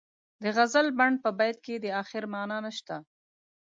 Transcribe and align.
د 0.43 0.43
غزلبڼ 0.55 1.11
په 1.23 1.29
بیت 1.39 1.57
کې 1.65 1.75
د 1.79 1.85
اخر 2.01 2.23
معنا 2.33 2.57
نشته. 2.65 2.95